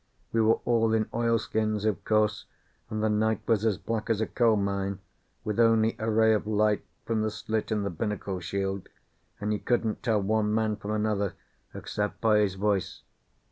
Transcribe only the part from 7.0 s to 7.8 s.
from the slit